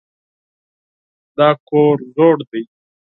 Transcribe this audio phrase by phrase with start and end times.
[1.37, 2.63] دا کور زوړ دی.